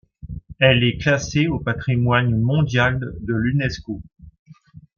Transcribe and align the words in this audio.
Elle 0.57 0.83
est 0.83 0.97
classée 0.97 1.45
au 1.45 1.59
patrimoine 1.59 2.41
mondial 2.41 2.99
de 3.21 3.35
l'Unesco. 3.35 4.01